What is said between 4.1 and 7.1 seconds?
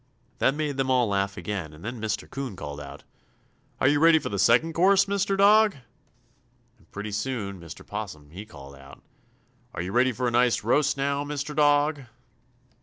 for the second course, Mr. Dog?" And